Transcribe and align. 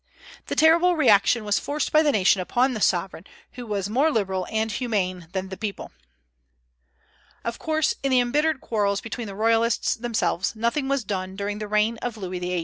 The 0.47 0.55
terrible 0.55 0.95
reaction 0.95 1.45
was 1.45 1.59
forced 1.59 1.91
by 1.91 2.01
the 2.01 2.11
nation 2.11 2.41
upon 2.41 2.73
the 2.73 2.81
sovereign, 2.81 3.23
who 3.51 3.67
was 3.67 3.87
more 3.87 4.09
liberal 4.09 4.47
and 4.49 4.71
humane 4.71 5.27
than 5.33 5.49
the 5.49 5.57
people. 5.57 5.91
Of 7.43 7.59
course, 7.59 7.93
in 8.01 8.09
the 8.09 8.19
embittered 8.19 8.61
quarrels 8.61 8.99
between 8.99 9.27
the 9.27 9.35
Royalists 9.35 9.93
themselves, 9.93 10.55
nothing 10.55 10.87
was 10.87 11.03
done 11.03 11.35
during 11.35 11.59
the 11.59 11.67
reign 11.67 11.99
of 11.99 12.17
Louis 12.17 12.39
XVIII. 12.39 12.59